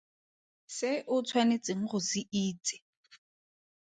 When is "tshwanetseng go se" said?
1.27-2.21